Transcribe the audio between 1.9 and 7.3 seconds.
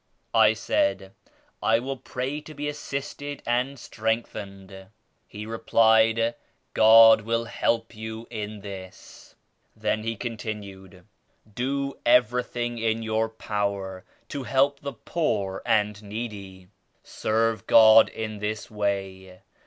pray to be assisted and strength 40 ened." He replied "God